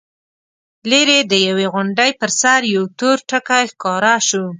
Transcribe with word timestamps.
ليرې 0.89 1.19
د 1.31 1.33
يوې 1.47 1.65
غونډۍ 1.73 2.11
پر 2.19 2.29
سر 2.41 2.59
يو 2.75 2.83
تور 2.99 3.17
ټکی 3.29 3.65
ښکاره 3.71 4.13
شو. 4.27 4.43